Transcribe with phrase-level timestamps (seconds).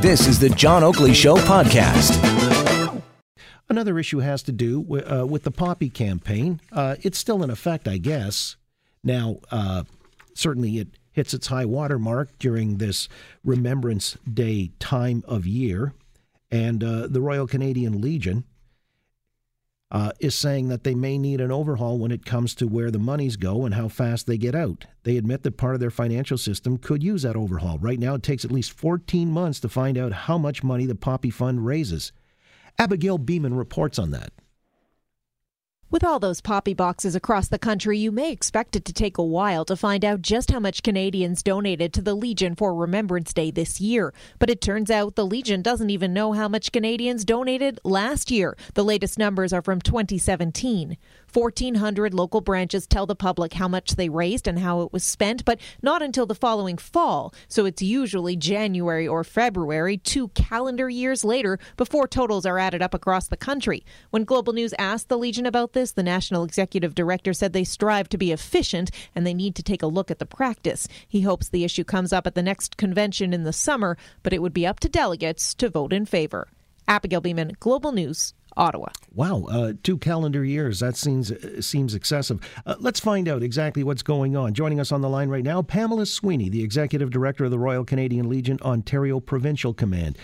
[0.00, 3.02] This is the John Oakley Show podcast.
[3.68, 6.60] Another issue has to do with, uh, with the Poppy campaign.
[6.70, 8.56] Uh, it's still in effect, I guess.
[9.02, 9.84] Now, uh,
[10.34, 13.08] certainly it hits its high water mark during this
[13.44, 15.94] Remembrance Day time of year.
[16.50, 18.44] And uh, the Royal Canadian Legion
[19.90, 22.98] uh, is saying that they may need an overhaul when it comes to where the
[22.98, 24.86] monies go and how fast they get out.
[25.04, 27.78] They admit that part of their financial system could use that overhaul.
[27.78, 30.96] Right now, it takes at least 14 months to find out how much money the
[30.96, 32.12] Poppy Fund raises.
[32.78, 34.32] Abigail Bimman reports on that.
[35.88, 39.22] With all those poppy boxes across the country, you may expect it to take a
[39.22, 43.52] while to find out just how much Canadians donated to the Legion for Remembrance Day
[43.52, 44.12] this year.
[44.40, 48.56] But it turns out the Legion doesn't even know how much Canadians donated last year.
[48.74, 50.96] The latest numbers are from 2017.
[51.36, 55.44] 1,400 local branches tell the public how much they raised and how it was spent,
[55.44, 57.34] but not until the following fall.
[57.46, 62.94] So it's usually January or February, two calendar years later, before totals are added up
[62.94, 63.84] across the country.
[64.08, 68.08] When Global News asked the Legion about this, the National Executive Director said they strive
[68.08, 70.88] to be efficient and they need to take a look at the practice.
[71.06, 74.40] He hopes the issue comes up at the next convention in the summer, but it
[74.40, 76.48] would be up to delegates to vote in favor.
[76.88, 78.88] Abigail Bimman, Global News, Ottawa.
[79.14, 80.80] Wow, uh, two calendar years.
[80.80, 82.40] That seems uh, seems excessive.
[82.64, 84.54] Uh, let's find out exactly what's going on.
[84.54, 87.84] Joining us on the line right now, Pamela Sweeny, the Executive Director of the Royal
[87.84, 90.18] Canadian Legion Ontario Provincial Command.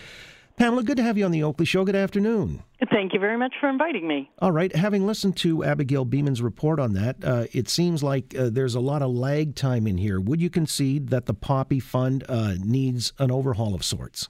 [0.57, 1.85] Pamela, good to have you on the Oakley Show.
[1.85, 2.63] Good afternoon.
[2.91, 4.31] Thank you very much for inviting me.
[4.39, 4.75] All right.
[4.77, 8.81] Having listened to Abigail Bimman's report on that, uh, it seems like uh, there's a
[8.81, 10.21] lot of lag time in here.
[10.21, 14.29] Would you concede that the Poppy Fund uh, needs an overhaul of sorts?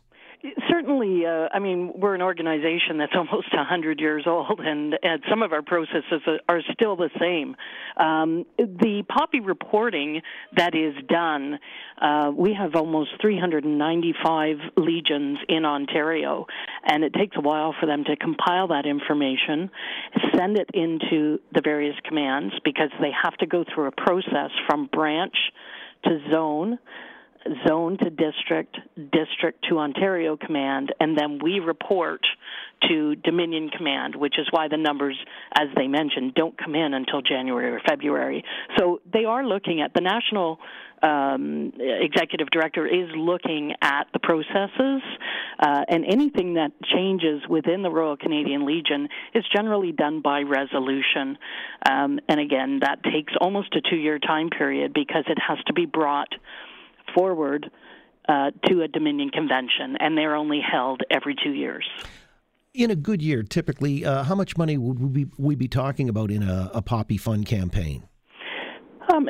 [0.69, 5.43] Certainly, uh, I mean, we're an organization that's almost 100 years old, and, and some
[5.43, 7.57] of our processes are still the same.
[7.97, 10.23] Um, the poppy reporting
[10.57, 11.59] that is done,
[12.01, 16.47] uh, we have almost 395 legions in Ontario,
[16.85, 19.71] and it takes a while for them to compile that information,
[20.37, 24.89] send it into the various commands because they have to go through a process from
[24.93, 25.37] branch
[26.05, 26.79] to zone
[27.67, 32.21] zone to district, district to Ontario Command, and then we report
[32.89, 35.17] to Dominion Command, which is why the numbers,
[35.57, 38.45] as they mentioned, don't come in until January or February.
[38.79, 40.59] So they are looking at the national
[41.03, 45.03] um, executive director is looking at the processes,
[45.59, 51.39] uh, and anything that changes within the Royal Canadian Legion is generally done by resolution.
[51.91, 55.73] Um, and again, that takes almost a two year time period because it has to
[55.73, 56.33] be brought
[57.15, 57.71] forward
[58.29, 61.89] uh, to a Dominion convention, and they're only held every two years.
[62.75, 66.09] In a good year, typically, uh, how much money would we be, we be talking
[66.09, 68.05] about in a, a Poppy Fund campaign?
[69.13, 69.29] Um,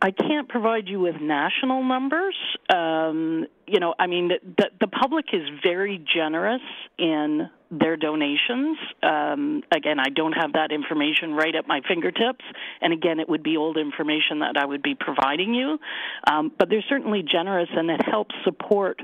[0.00, 2.36] I can't provide you with national numbers.
[2.72, 6.62] Um, you know, I mean, the, the public is very generous
[6.98, 8.78] in their donations.
[9.02, 12.44] Um, again, I don't have that information right at my fingertips,
[12.80, 15.78] and again, it would be old information that I would be providing you.
[16.30, 19.00] Um, but they're certainly generous, and it helps support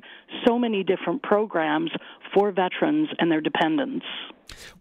[0.46, 1.90] so many different programs
[2.32, 4.06] for veterans and their dependents.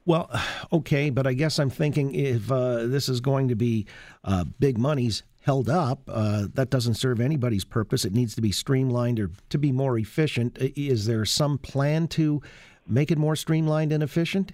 [0.06, 0.30] Well,
[0.74, 3.88] okay, but I guess I'm thinking if uh, this is going to be
[4.24, 6.02] uh, big monies, held up.
[6.08, 8.06] Uh, that doesn't serve anybody's purpose.
[8.06, 10.58] It needs to be streamlined or to be more efficient.
[10.60, 12.42] Is there some plan to
[12.88, 14.52] make it more streamlined and efficient?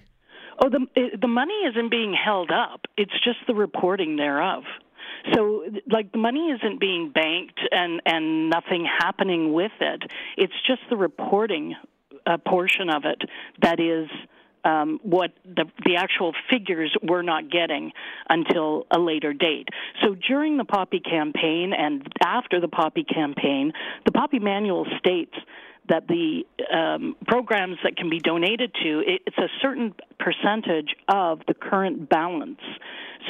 [0.62, 0.86] Oh, the
[1.20, 2.86] the money isn't being held up.
[2.96, 4.62] It's just the reporting thereof.
[5.34, 10.02] So, like, the money isn't being banked and and nothing happening with it.
[10.36, 11.74] It's just the reporting
[12.26, 13.22] uh, portion of it
[13.60, 14.08] that is
[14.66, 17.92] um, what the, the actual figures we're not getting
[18.28, 19.68] until a later date.
[20.02, 23.72] So during the Poppy campaign and after the Poppy campaign,
[24.04, 25.34] the Poppy manual states
[25.88, 26.42] that the
[26.74, 32.60] um, programs that can be donated to it's a certain percentage of the current balance.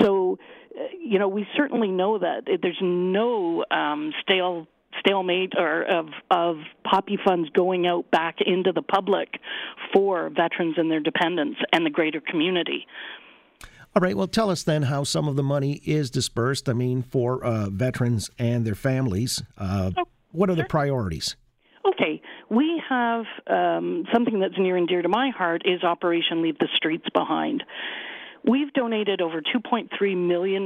[0.01, 0.39] So,
[0.75, 4.67] uh, you know, we certainly know that there's no um, stale
[5.01, 9.29] stalemate or of of poppy funds going out back into the public
[9.93, 12.87] for veterans and their dependents and the greater community.
[13.95, 14.17] All right.
[14.17, 16.69] Well, tell us then how some of the money is dispersed.
[16.69, 19.43] I mean, for uh, veterans and their families.
[19.57, 20.65] Uh, oh, what are sure.
[20.65, 21.35] the priorities?
[21.87, 22.21] Okay,
[22.51, 26.69] we have um, something that's near and dear to my heart is Operation Leave the
[26.77, 27.63] Streets Behind.
[28.45, 30.65] We've donated over $2.3 million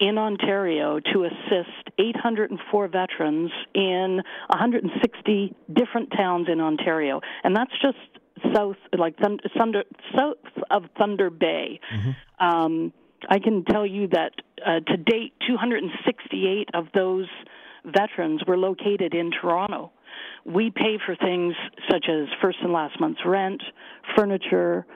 [0.00, 7.20] in Ontario to assist 804 veterans in 160 different towns in Ontario.
[7.44, 9.84] And that's just south, like thunder,
[10.16, 10.36] south
[10.70, 11.80] of Thunder Bay.
[11.92, 12.46] Mm-hmm.
[12.46, 12.92] Um,
[13.28, 14.32] I can tell you that
[14.64, 17.26] uh, to date, 268 of those
[17.84, 19.92] veterans were located in Toronto
[20.44, 21.54] we pay for things
[21.90, 23.62] such as first and last month's rent,
[24.16, 24.86] furniture,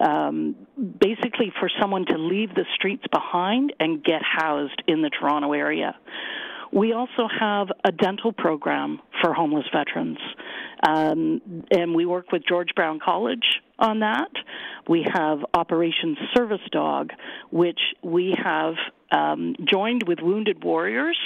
[0.00, 5.52] um, basically for someone to leave the streets behind and get housed in the Toronto
[5.52, 5.94] area.
[6.72, 10.18] We also have a dental program for homeless veterans,
[10.86, 13.44] um, and we work with George Brown College
[13.78, 14.30] on that.
[14.88, 17.10] We have Operation Service Dog,
[17.50, 18.74] which we have
[19.12, 21.18] um, joined with Wounded Warriors,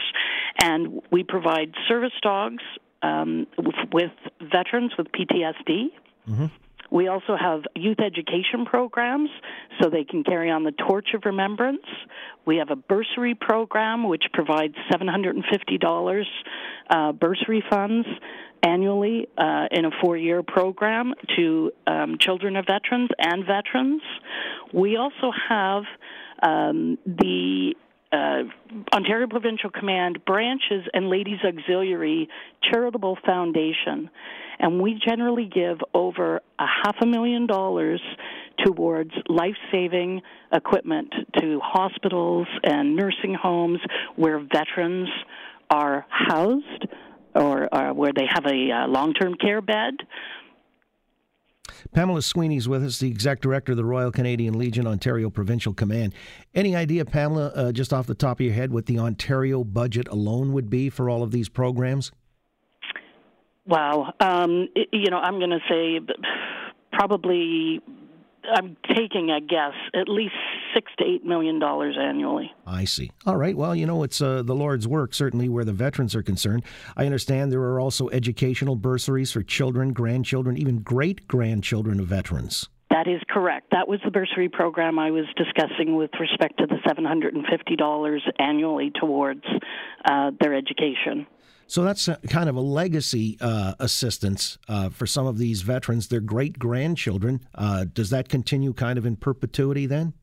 [0.60, 2.62] and we provide service dogs
[3.02, 4.12] um, with, with,
[4.52, 5.86] veterans with PTSD.
[6.28, 6.46] Mm-hmm.
[6.90, 9.30] We also have youth education programs
[9.80, 11.84] so they can carry on the torch of remembrance.
[12.46, 16.24] We have a bursary program which provides $750
[16.90, 18.06] uh, bursary funds
[18.62, 24.02] annually uh, in a four year program to um, children of veterans and veterans.
[24.72, 25.84] We also have
[26.42, 27.74] um, the
[28.12, 28.42] uh,
[28.94, 32.28] Ontario Provincial Command branches and Ladies Auxiliary
[32.62, 34.10] Charitable Foundation,
[34.58, 38.00] and we generally give over a half a million dollars
[38.64, 40.22] towards life-saving
[40.52, 43.78] equipment to hospitals and nursing homes
[44.16, 45.08] where veterans
[45.70, 46.86] are housed
[47.34, 49.94] or, or where they have a uh, long-term care bed
[51.92, 56.14] Pamela Sweeny's with us, the exec director of the Royal Canadian Legion Ontario Provincial Command.
[56.54, 60.08] Any idea, Pamela, uh, just off the top of your head, what the Ontario budget
[60.08, 62.12] alone would be for all of these programs?
[63.66, 64.14] Wow.
[64.20, 66.00] Um, you know, I'm going to say
[66.92, 67.80] probably
[68.54, 70.34] I'm taking a guess, at least
[70.74, 72.52] six to eight million dollars annually.
[72.66, 73.10] I see.
[73.26, 73.56] All right.
[73.56, 76.64] Well, you know, it's uh, the Lord's work, certainly where the veterans are concerned.
[76.96, 82.68] I understand there are also educational bursaries for children, grandchildren, even great grandchildren of veterans.
[82.90, 83.68] That is correct.
[83.70, 89.44] That was the bursary program I was discussing with respect to the $750 annually towards
[90.04, 91.26] uh, their education.
[91.66, 96.20] So that's kind of a legacy uh, assistance uh, for some of these veterans, their
[96.20, 97.40] great grandchildren.
[97.54, 100.14] Uh, does that continue kind of in perpetuity then?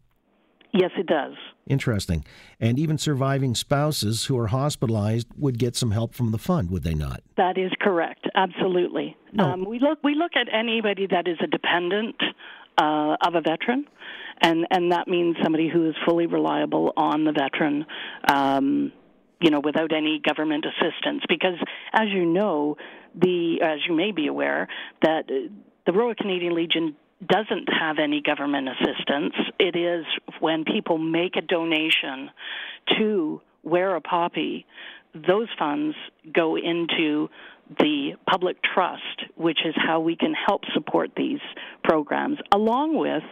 [0.76, 1.34] Yes, it does.
[1.68, 2.26] Interesting.
[2.60, 6.84] And even surviving spouses who are hospitalized would get some help from the fund, would
[6.84, 7.22] they not?
[7.38, 8.28] That is correct.
[8.36, 9.16] Absolutely.
[9.32, 9.46] No.
[9.46, 12.16] Um, we look we look at anybody that is a dependent
[12.78, 13.86] uh, of a veteran,
[14.42, 17.86] and and that means somebody who is fully reliable on the veteran.
[18.30, 18.92] Um,
[19.42, 21.24] you know, without any government assistance.
[21.28, 21.58] Because,
[21.94, 22.78] as you know,
[23.14, 24.68] the as you may be aware,
[25.02, 25.28] that
[25.86, 26.96] the Royal Canadian Legion
[27.26, 29.34] doesn't have any government assistance.
[29.60, 30.06] It is
[30.40, 32.30] when people make a donation
[32.98, 34.66] to wear a poppy,
[35.14, 35.96] those funds
[36.34, 37.30] go into
[37.80, 41.40] the public trust, which is how we can help support these
[41.84, 43.24] programs, along with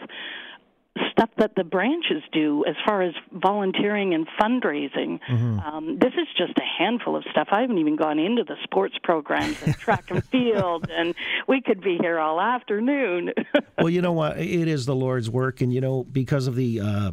[1.12, 5.20] stuff that the branches do as far as volunteering and fundraising.
[5.30, 5.60] Mm-hmm.
[5.60, 7.48] Um, this is just a handful of stuff.
[7.52, 11.16] I haven't even gone into the sports programs and track and field, and
[11.48, 13.32] we could be here all afternoon.
[13.78, 14.40] well, you know what?
[14.40, 17.12] It is the Lord's work, and you know because of the uh,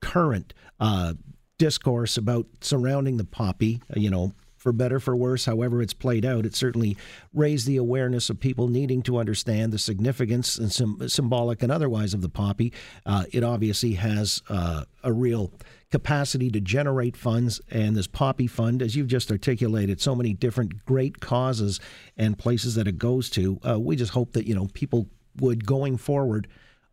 [0.00, 1.14] current uh,
[1.58, 6.24] discourse about surrounding the poppy, uh, you know, for better, for worse, however it's played
[6.24, 6.96] out, it certainly
[7.32, 12.20] raised the awareness of people needing to understand the significance and symbolic and otherwise of
[12.20, 12.72] the poppy.
[13.06, 15.52] Uh, it obviously has uh, a real
[15.90, 20.84] capacity to generate funds, and this poppy fund, as you've just articulated, so many different
[20.84, 21.80] great causes
[22.16, 23.58] and places that it goes to.
[23.66, 25.08] Uh, we just hope that you know people
[25.40, 26.48] would going forward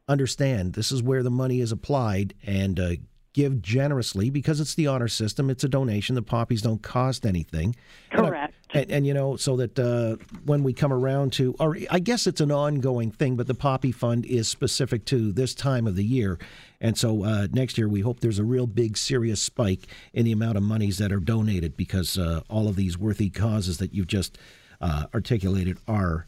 [0.08, 2.92] understand this is where the money is applied and uh,
[3.36, 5.50] give generously because it's the honor system.
[5.50, 6.16] It's a donation.
[6.16, 7.76] The poppies don't cost anything.
[8.10, 8.56] Correct.
[8.74, 10.16] And, and, and you know, so that uh,
[10.46, 13.92] when we come around to, or I guess it's an ongoing thing, but the poppy
[13.92, 16.40] fund is specific to this time of the year.
[16.80, 20.32] And so uh, next year, we hope there's a real big, serious spike in the
[20.32, 24.08] amount of monies that are donated because uh, all of these worthy causes that you've
[24.08, 24.38] just
[24.80, 26.26] uh, articulated are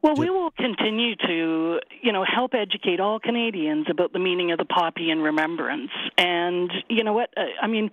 [0.00, 4.58] well, we will continue to, you know, help educate all Canadians about the meaning of
[4.58, 5.90] the poppy and remembrance.
[6.16, 7.30] And you know what?
[7.62, 7.90] I mean,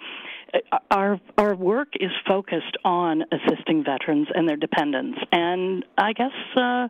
[0.92, 5.20] our our work is focused on assisting veterans and their dependents.
[5.32, 6.88] And I guess uh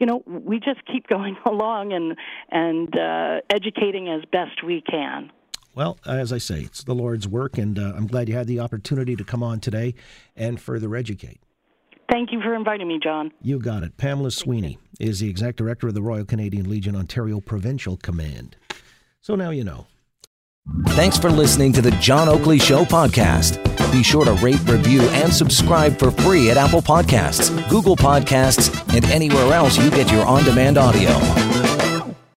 [0.00, 2.16] you know, we just keep going along and
[2.50, 5.30] and uh, educating as best we can.
[5.74, 8.60] Well, as I say, it's the Lord's work, and uh, I'm glad you had the
[8.60, 9.94] opportunity to come on today
[10.36, 11.40] and further educate.
[12.08, 13.32] Thank you for inviting me, John.
[13.42, 13.96] You got it.
[13.96, 18.56] Pamela Sweeny is the exec director of the Royal Canadian Legion Ontario Provincial Command.
[19.20, 19.86] So now you know.
[20.88, 23.62] Thanks for listening to the John Oakley Show podcast.
[23.92, 29.04] Be sure to rate, review, and subscribe for free at Apple Podcasts, Google Podcasts, and
[29.06, 31.53] anywhere else you get your on demand audio.